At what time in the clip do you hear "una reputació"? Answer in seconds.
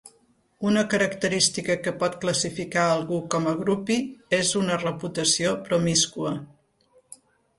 4.61-5.53